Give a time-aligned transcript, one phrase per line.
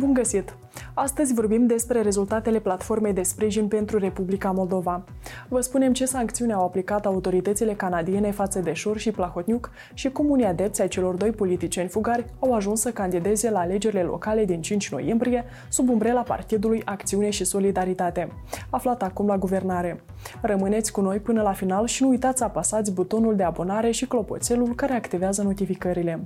[0.00, 0.56] Bun găsit!
[0.94, 5.04] Astăzi vorbim despre rezultatele platformei de sprijin pentru Republica Moldova.
[5.48, 10.30] Vă spunem ce sancțiuni au aplicat autoritățile canadiene față de Șor și Plahotniuc și cum
[10.30, 14.60] unii adepți ai celor doi politicieni fugari au ajuns să candideze la alegerile locale din
[14.60, 18.32] 5 noiembrie sub umbrela Partidului Acțiune și Solidaritate,
[18.70, 20.04] aflat acum la guvernare.
[20.42, 24.06] Rămâneți cu noi până la final și nu uitați să apăsați butonul de abonare și
[24.06, 26.20] clopoțelul care activează notificările.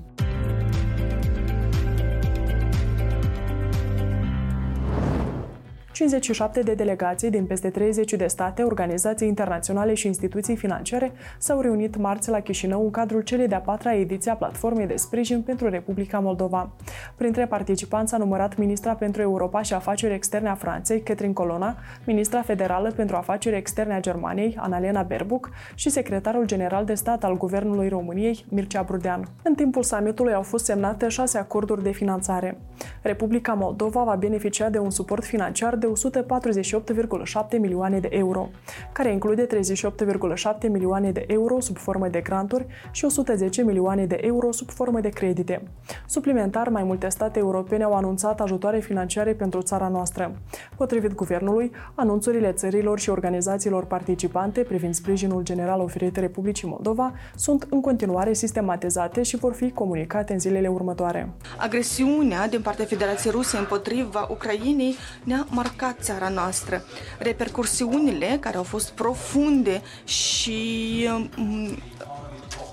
[6.03, 11.97] 57 de delegații din peste 30 de state, organizații internaționale și instituții financiare s-au reunit
[11.97, 16.19] marți la Chișinău în cadrul celei de-a patra ediție a Platformei de Sprijin pentru Republica
[16.19, 16.71] Moldova.
[17.17, 21.77] Printre participanți a numărat ministra pentru Europa și Afaceri Externe a Franței, Catherine Colonna,
[22.07, 27.37] ministra federală pentru Afaceri Externe a Germaniei, Annalena Berbuc, și secretarul general de stat al
[27.37, 29.29] Guvernului României, Mircea Brudean.
[29.43, 32.59] În timpul summitului au fost semnate șase acorduri de finanțare.
[33.03, 38.49] Republica Moldova va beneficia de un suport financiar de 148,7 milioane de euro,
[38.93, 44.53] care include 38,7 milioane de euro sub formă de granturi și 110 milioane de euro
[44.53, 45.63] sub formă de credite.
[46.07, 50.33] Suplimentar, mai multe state europene au anunțat ajutoare financiare pentru țara noastră.
[50.77, 57.81] Potrivit guvernului, anunțurile țărilor și organizațiilor participante privind sprijinul general oferit Republicii Moldova sunt în
[57.81, 61.33] continuare sistematizate și vor fi comunicate în zilele următoare.
[61.59, 66.85] Agresiunea din partea Federației Ruse împotriva Ucrainei ne-a marcat marcat țara noastră.
[67.19, 71.79] Repercursiunile care au fost profunde și mm,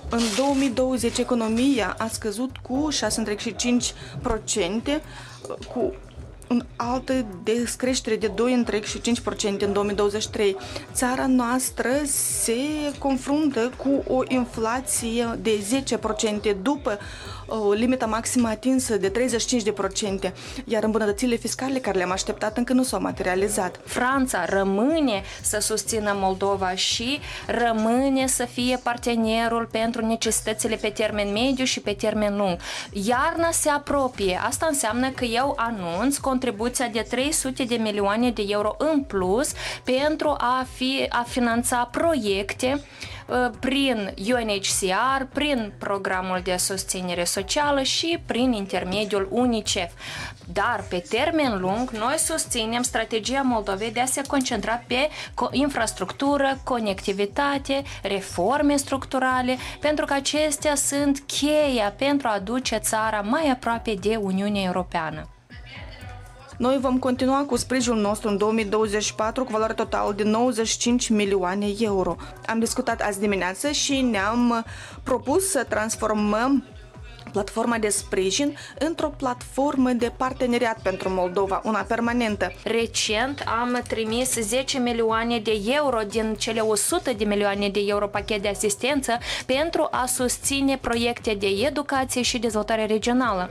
[0.09, 3.01] în 2020 economia a scăzut cu 6,5%,
[5.73, 5.93] cu un
[6.75, 10.57] altă descreștere de 2,5% în 2023.
[10.93, 12.57] Țara noastră se
[12.99, 15.51] confruntă cu o inflație de
[16.51, 16.99] 10% după
[17.49, 19.11] o limită maximă atinsă de
[20.29, 20.31] 35%,
[20.65, 23.79] iar îmbunătățirile fiscale care le-am așteptat încă nu s-au materializat.
[23.85, 31.63] Franța rămâne să susțină Moldova și rămâne să fie partenerul pentru necesitățile pe termen mediu
[31.63, 32.57] și pe termen lung.
[32.91, 34.39] Iarna se apropie.
[34.43, 39.51] Asta înseamnă că eu anunț contribuția de 300 de milioane de euro în plus
[39.83, 42.83] pentru a, fi, a finanța proiecte
[43.29, 49.91] Uh, prin UNHCR, prin programul de susținere socială și prin intermediul UNICEF.
[50.53, 55.09] Dar pe termen lung, noi susținem strategia Moldovei de a se concentra pe
[55.51, 63.93] infrastructură, conectivitate, reforme structurale, pentru că acestea sunt cheia pentru a duce țara mai aproape
[63.93, 65.27] de Uniunea Europeană.
[66.59, 72.15] Noi vom continua cu sprijinul nostru în 2024 cu valoare totală de 95 milioane euro.
[72.45, 74.65] Am discutat azi dimineață și ne-am
[75.03, 76.63] propus să transformăm
[77.31, 82.51] platforma de sprijin într-o platformă de parteneriat pentru Moldova, una permanentă.
[82.63, 88.41] Recent am trimis 10 milioane de euro din cele 100 de milioane de euro pachet
[88.41, 93.49] de asistență pentru a susține proiecte de educație și dezvoltare regională.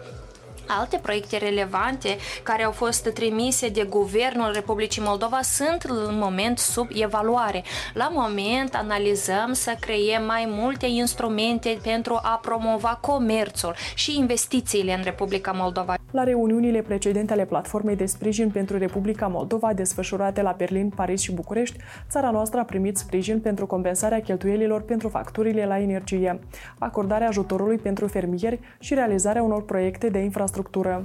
[0.69, 6.89] Alte proiecte relevante care au fost trimise de Guvernul Republicii Moldova sunt în moment sub
[6.93, 7.63] evaluare.
[7.95, 15.03] La moment analizăm să creiem mai multe instrumente pentru a promova comerțul și investițiile în
[15.03, 15.95] Republica Moldova.
[16.11, 21.33] La reuniunile precedente ale platformei de sprijin pentru Republica Moldova desfășurate la Berlin, Paris și
[21.33, 21.77] București,
[22.11, 26.39] țara noastră a primit sprijin pentru compensarea cheltuielilor pentru facturile la energie,
[26.79, 31.05] acordarea ajutorului pentru fermieri și realizarea unor proiecte de infrastructură infrastructură.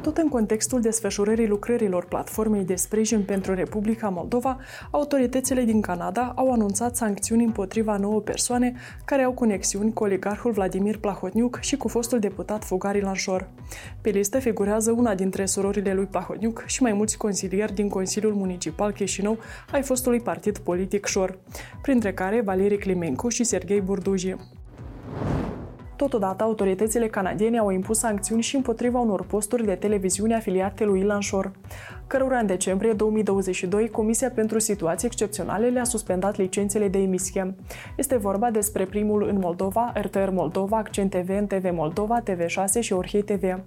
[0.00, 4.58] Tot în contextul desfășurării lucrărilor platformei de sprijin pentru Republica Moldova,
[4.90, 8.74] autoritățile din Canada au anunțat sancțiuni împotriva nouă persoane
[9.04, 13.48] care au conexiuni cu oligarhul Vladimir Plahotniuc și cu fostul deputat Fugari Lanșor.
[14.00, 18.92] Pe listă figurează una dintre surorile lui Plahotniuc și mai mulți consilieri din Consiliul Municipal
[18.92, 19.38] Chișinău
[19.72, 21.38] ai fostului partid politic Șor,
[21.82, 24.36] printre care Valerii Climencu și Serghei Burduji.
[25.96, 31.20] Totodată, autoritățile canadiene au impus sancțiuni și împotriva unor posturi de televiziune afiliate lui Ilan
[31.20, 31.52] Shore,
[32.06, 37.54] cărora în decembrie 2022 Comisia pentru Situații Excepționale le-a suspendat licențele de emisie.
[37.96, 43.22] Este vorba despre primul în Moldova, RTR Moldova, Accent TV, NTV Moldova, TV6 și Orhei
[43.22, 43.58] TV.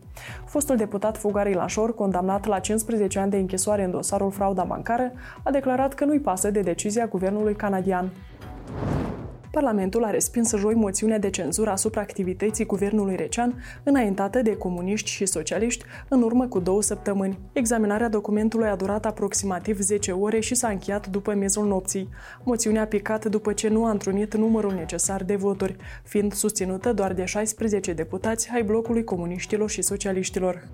[0.45, 5.11] Fostul deputat Fugar Ilan Shore, condamnat la 15 ani de închisoare în dosarul frauda bancară,
[5.43, 8.09] a declarat că nu-i pasă de decizia guvernului canadian.
[9.57, 15.25] Parlamentul a respins joi moțiunea de cenzură asupra activității guvernului recean, înaintată de comuniști și
[15.25, 17.39] socialiști în urmă cu două săptămâni.
[17.53, 22.09] Examinarea documentului a durat aproximativ 10 ore și s-a încheiat după mezul nopții.
[22.43, 27.13] Moțiunea a picat după ce nu a întrunit numărul necesar de voturi, fiind susținută doar
[27.13, 30.67] de 16 deputați ai blocului comuniștilor și socialiștilor.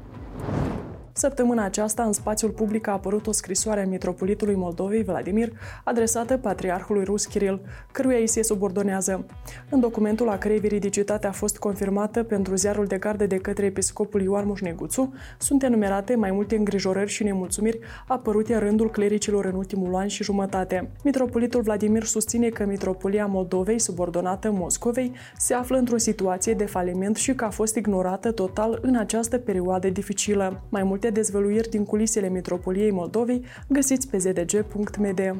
[1.15, 5.51] Săptămâna aceasta, în spațiul public a apărut o scrisoare a mitropolitului Moldovei, Vladimir,
[5.83, 7.61] adresată patriarhului rus Kiril,
[7.91, 9.25] căruia îi se subordonează.
[9.69, 14.21] În documentul a cărei veridicitate a fost confirmată pentru ziarul de gardă de către episcopul
[14.21, 19.95] Ioan Mușneguțu, sunt enumerate mai multe îngrijorări și nemulțumiri apărute în rândul clericilor în ultimul
[19.95, 20.89] an și jumătate.
[21.03, 27.33] Mitropolitul Vladimir susține că Mitropolia Moldovei, subordonată Moscovei, se află într-o situație de faliment și
[27.33, 30.61] că a fost ignorată total în această perioadă dificilă.
[30.69, 35.35] Mai multe dezvăluiri din culisele Mitropoliei Moldovei găsiți pe zdg.md.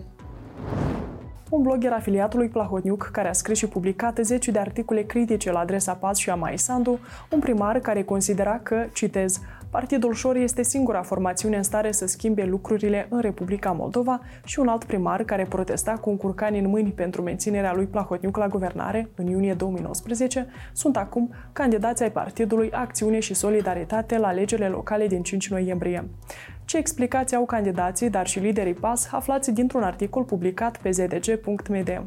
[1.50, 5.60] Un blogger afiliat lui Plahotniuc, care a scris și publicat zeci de articole critice la
[5.60, 7.00] adresa Paz și a Mai Sandu,
[7.32, 9.40] un primar care considera că, citez,
[9.74, 14.68] Partidul Șor este singura formațiune în stare să schimbe lucrurile în Republica Moldova și un
[14.68, 19.10] alt primar care protesta cu un curcan în mâini pentru menținerea lui Plahotniuc la guvernare
[19.16, 25.24] în iunie 2019 sunt acum candidați ai partidului Acțiune și Solidaritate la alegerile locale din
[25.24, 26.10] 5 noiembrie.
[26.66, 32.04] Ce explicații au candidații, dar și liderii PAS, aflați dintr-un articol publicat pe zdg.md.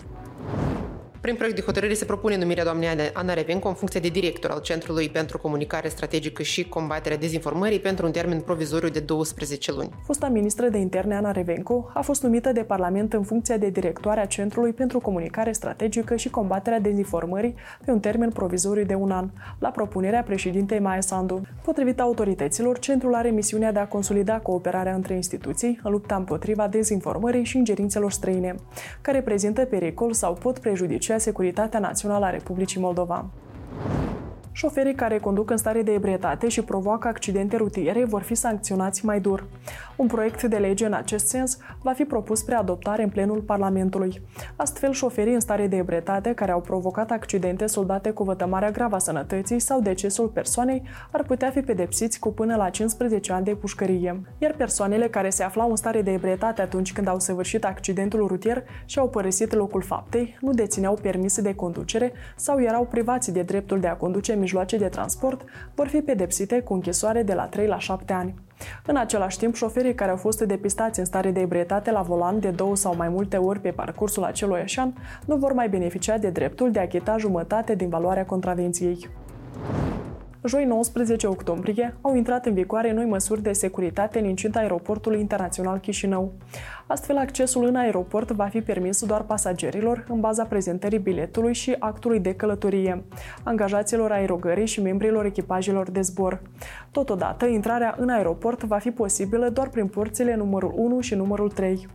[1.26, 4.60] Prin proiect de hotărâre se propune numirea doamnei Ana Revenco în funcție de director al
[4.60, 9.90] Centrului pentru Comunicare Strategică și Combaterea Dezinformării pentru un termen provizoriu de 12 luni.
[10.04, 14.20] Fosta ministră de interne Ana Revenco a fost numită de Parlament în funcția de directoare
[14.20, 19.30] a Centrului pentru Comunicare Strategică și Combaterea Dezinformării pe un termen provizoriu de un an,
[19.58, 21.40] la propunerea președintei Maia Sandu.
[21.64, 27.44] Potrivit autorităților, centrul are misiunea de a consolida cooperarea între instituții în lupta împotriva dezinformării
[27.44, 28.54] și ingerințelor străine,
[29.00, 33.24] care prezintă pericol sau pot prejudicia securitatea națională a Republicii Moldova.
[34.58, 39.20] Șoferii care conduc în stare de ebrietate și provoacă accidente rutiere vor fi sancționați mai
[39.20, 39.46] dur.
[39.96, 44.22] Un proiect de lege în acest sens va fi propus spre adoptare în plenul Parlamentului.
[44.56, 48.98] Astfel, șoferii în stare de ebrietate care au provocat accidente soldate cu vătămarea gravă a
[48.98, 54.20] sănătății sau decesul persoanei ar putea fi pedepsiți cu până la 15 ani de pușcărie.
[54.38, 58.64] Iar persoanele care se aflau în stare de ebrietate atunci când au săvârșit accidentul rutier
[58.84, 63.80] și au părăsit locul faptei, nu dețineau permise de conducere sau erau privați de dreptul
[63.80, 65.44] de a conduce mijloace de transport
[65.74, 68.34] vor fi pedepsite cu închisoare de la 3 la 7 ani.
[68.86, 72.50] În același timp, șoferii care au fost depistați în stare de ebrietate la volan de
[72.50, 74.92] două sau mai multe ori pe parcursul acelui an
[75.24, 79.08] nu vor mai beneficia de dreptul de a achita jumătate din valoarea contravenției
[80.46, 85.78] joi 19 octombrie, au intrat în vigoare noi măsuri de securitate în incinta aeroportului internațional
[85.78, 86.32] Chișinău.
[86.86, 92.20] Astfel, accesul în aeroport va fi permis doar pasagerilor în baza prezentării biletului și actului
[92.20, 93.04] de călătorie,
[93.42, 96.42] angajaților aerogării și membrilor echipajelor de zbor.
[96.90, 101.88] Totodată, intrarea în aeroport va fi posibilă doar prin porțile numărul 1 și numărul 3.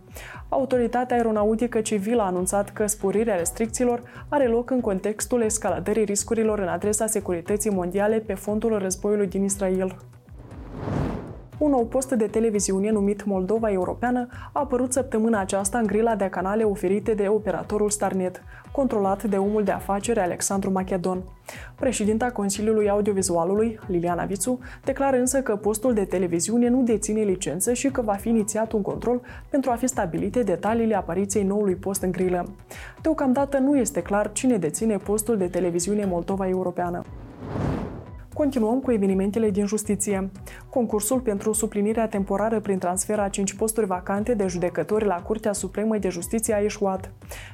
[0.48, 6.68] Autoritatea Aeronautică Civilă a anunțat că sporirea restricțiilor are loc în contextul escaladării riscurilor în
[6.68, 9.96] adresa securității mondiale pe fondul războiului din Israel.
[11.58, 16.28] Un nou post de televiziune numit Moldova Europeană a apărut săptămâna aceasta în grila de
[16.28, 18.42] canale oferite de operatorul Starnet,
[18.72, 21.22] controlat de omul de afaceri Alexandru Macedon.
[21.74, 27.90] Președinta Consiliului Audiovizualului, Liliana Vițu, declară însă că postul de televiziune nu deține licență și
[27.90, 32.10] că va fi inițiat un control pentru a fi stabilite detaliile apariției noului post în
[32.10, 32.48] grilă.
[33.02, 37.04] Deocamdată nu este clar cine deține postul de televiziune Moldova Europeană.
[38.34, 40.30] Continuăm cu evenimentele din justiție.
[40.70, 45.96] Concursul pentru suplinirea temporară prin transfer a 5 posturi vacante de judecători la Curtea Supremă
[45.96, 47.10] de Justiție a ieșuat.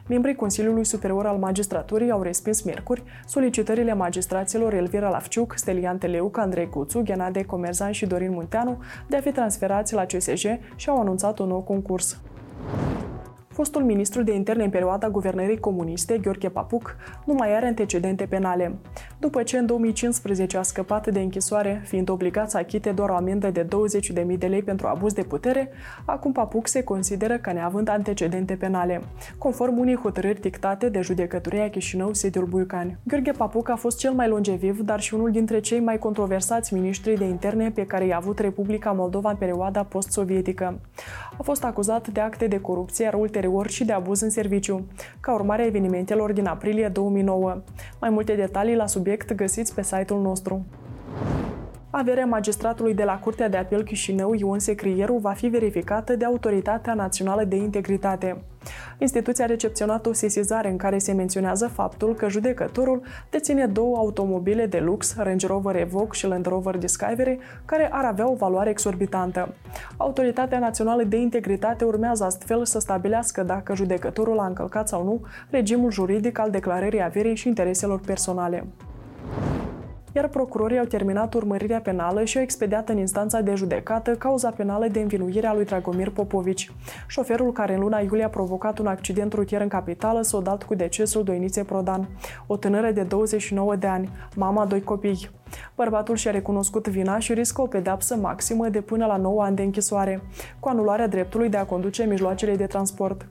[0.09, 6.69] Membrii Consiliului Superior al Magistraturii au respins miercuri solicitările magistraților Elvira Lavciuc, Stelian Teleuc, Andrei
[6.69, 10.45] Guțu, Ghenade Comerzan și Dorin Munteanu de a fi transferați la CSJ
[10.77, 12.21] și au anunțat un nou concurs
[13.59, 18.79] fostul ministru de interne în perioada guvernării comuniste, Gheorghe Papuc, nu mai are antecedente penale.
[19.19, 23.51] După ce în 2015 a scăpat de închisoare, fiind obligat să achite doar o amendă
[23.51, 25.71] de 20.000 de lei pentru abuz de putere,
[26.05, 29.03] acum Papuc se consideră ca neavând antecedente penale,
[29.39, 32.97] conform unei hotărâri dictate de judecătoria Chișinău, sediul Buicani.
[33.07, 37.19] Gheorghe Papuc a fost cel mai longeviv, dar și unul dintre cei mai controversați miniștri
[37.19, 40.81] de interne pe care i-a avut Republica Moldova în perioada post-sovietică.
[41.39, 44.87] A fost acuzat de acte de corupție, iar ulterior ori și de abuz în serviciu,
[45.21, 47.63] ca urmare a evenimentelor din aprilie 2009.
[48.01, 50.67] Mai multe detalii la subiect găsiți pe site-ul nostru.
[51.91, 56.95] Averea magistratului de la Curtea de Apel Chișinău, Ion Secrieru, va fi verificată de Autoritatea
[56.95, 58.43] Națională de Integritate.
[58.99, 64.67] Instituția a recepționat o sesizare în care se menționează faptul că judecătorul deține două automobile
[64.67, 69.55] de lux, Range Rover Evoque și Land Rover Discovery, care ar avea o valoare exorbitantă.
[70.01, 75.91] Autoritatea Națională de Integritate urmează astfel să stabilească dacă judecătorul a încălcat sau nu regimul
[75.91, 78.67] juridic al declarării averii și intereselor personale.
[80.13, 84.87] Iar procurorii au terminat urmărirea penală și au expediat în instanța de judecată cauza penală
[84.87, 86.73] de învinuire a lui Dragomir Popovici.
[87.07, 90.75] Șoferul care în luna iulie a provocat un accident rutier în capitală s-a dat cu
[90.75, 92.09] decesul Doiniței Prodan,
[92.47, 95.31] o tânără de 29 de ani, mama doi copii.
[95.75, 99.63] Bărbatul și-a recunoscut vina și riscă o pedapsă maximă de până la 9 ani de
[99.63, 100.23] închisoare,
[100.61, 103.27] cu anularea dreptului de a conduce mijloacele de transport.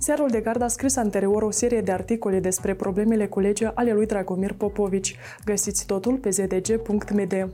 [0.00, 3.92] Ziarul de gard a scris anterior o serie de articole despre problemele cu legea ale
[3.92, 5.16] lui Dragomir Popovici.
[5.44, 7.48] Găsiți totul pe zdg.md.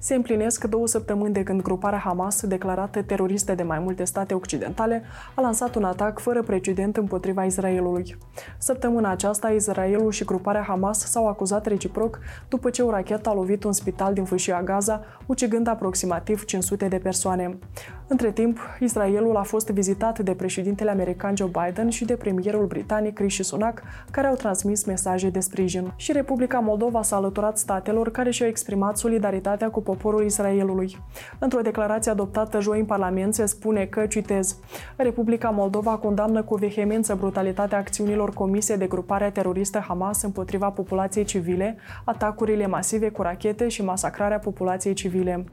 [0.00, 5.02] Se împlinesc două săptămâni de când gruparea Hamas, declarată teroristă de mai multe state occidentale,
[5.34, 8.16] a lansat un atac fără precedent împotriva Israelului.
[8.58, 13.64] Săptămâna aceasta, Israelul și gruparea Hamas s-au acuzat reciproc după ce o rachetă a lovit
[13.64, 17.58] un spital din fâșia Gaza, ucigând aproximativ 500 de persoane.
[18.06, 23.18] Între timp, Israelul a fost vizitat de președintele american Joe Biden și de premierul britanic
[23.18, 25.92] Rishi Sunak, care au transmis mesaje de sprijin.
[25.96, 30.96] Și Republica Moldova s-a alăturat statelor care și-au exprimat solidaritatea cu poporul Israelului.
[31.38, 34.56] Într-o declarație adoptată joi în Parlament se spune că, citez,
[34.96, 41.76] Republica Moldova condamnă cu vehemență brutalitatea acțiunilor comise de gruparea teroristă Hamas împotriva populației civile,
[42.04, 45.44] atacurile masive cu rachete și masacrarea populației civile.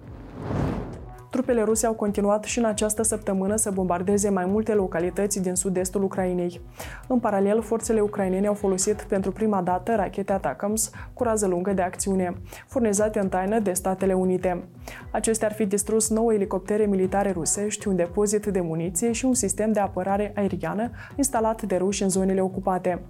[1.36, 6.04] Trupele ruse au continuat și în această săptămână să bombardeze mai multe localități din sud-estul
[6.04, 6.62] Ucrainei.
[7.08, 11.82] În paralel, forțele ucrainene au folosit pentru prima dată rachete Atacams cu rază lungă de
[11.82, 12.34] acțiune,
[12.68, 14.64] furnizate în taină de Statele Unite.
[15.12, 19.72] Acestea ar fi distrus nouă elicoptere militare rusești, un depozit de muniție și un sistem
[19.72, 23.02] de apărare aeriană instalat de ruși în zonele ocupate.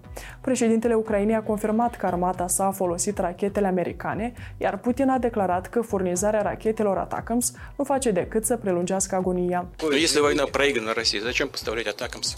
[0.41, 5.67] Președintele Ucrainei a confirmat că armata sa a folosit rachetele americane, iar Putin a declarat
[5.67, 9.66] că furnizarea rachetelor Atacams nu face decât să prelungească agonia.
[9.92, 12.36] Если война проиграна России, зачем поставлять атакамс?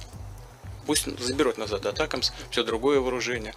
[0.87, 3.55] Пусть заберут назад атакамс, все другое вооружение.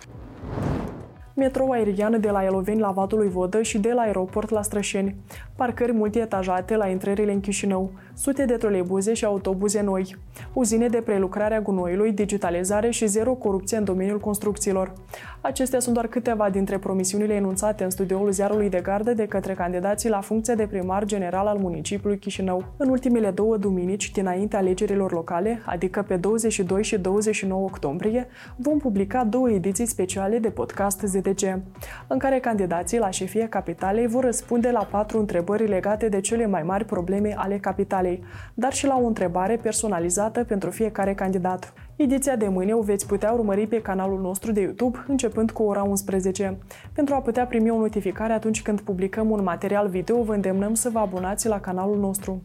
[1.40, 5.16] Metrou aerian de la Eloveni la Vadului Vodă și de la aeroport la Strășeni.
[5.56, 10.16] Parcări multietajate la intrările în Chișinău, sute de troleibuze și autobuze noi,
[10.52, 14.92] uzine de prelucrare a gunoiului, digitalizare și zero corupție în domeniul construcțiilor.
[15.40, 20.08] Acestea sunt doar câteva dintre promisiunile enunțate în studioul ziarului de gardă de către candidații
[20.08, 22.64] la funcția de primar general al municipiului Chișinău.
[22.76, 29.24] În ultimele două duminici, dinainte alegerilor locale, adică pe 22 și 29 octombrie, vom publica
[29.24, 31.62] două ediții speciale de podcast ZDG,
[32.06, 36.62] în care candidații la șefia capitalei vor răspunde la patru întrebări legate de cele mai
[36.62, 38.22] mari probleme ale capitalei,
[38.54, 41.72] dar și la o întrebare personalizată pentru fiecare candidat.
[41.96, 45.82] Ediția de mâine o veți putea urmări pe canalul nostru de YouTube, începând cu ora
[45.82, 46.58] 11.
[46.92, 50.90] Pentru a putea primi o notificare atunci când publicăm un material video, vă îndemnăm să
[50.90, 52.40] vă abonați la canalul nostru.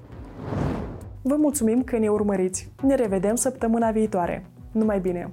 [1.22, 2.72] Vă mulțumim că ne urmăriți.
[2.82, 4.46] Ne revedem săptămâna viitoare.
[4.72, 5.30] Numai bine!